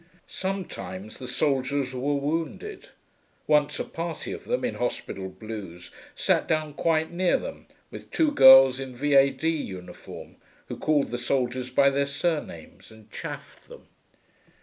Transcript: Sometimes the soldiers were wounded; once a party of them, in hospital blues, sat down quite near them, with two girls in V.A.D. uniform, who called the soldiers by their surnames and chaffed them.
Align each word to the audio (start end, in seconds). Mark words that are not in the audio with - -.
Sometimes 0.25 1.19
the 1.19 1.27
soldiers 1.27 1.93
were 1.93 2.15
wounded; 2.15 2.89
once 3.45 3.77
a 3.77 3.83
party 3.83 4.31
of 4.31 4.45
them, 4.45 4.65
in 4.65 4.73
hospital 4.73 5.29
blues, 5.29 5.91
sat 6.15 6.47
down 6.47 6.73
quite 6.73 7.11
near 7.11 7.37
them, 7.37 7.67
with 7.91 8.09
two 8.09 8.31
girls 8.31 8.79
in 8.79 8.95
V.A.D. 8.95 9.47
uniform, 9.47 10.37
who 10.69 10.77
called 10.77 11.11
the 11.11 11.19
soldiers 11.19 11.69
by 11.69 11.91
their 11.91 12.07
surnames 12.07 12.89
and 12.89 13.11
chaffed 13.11 13.67
them. 13.67 13.89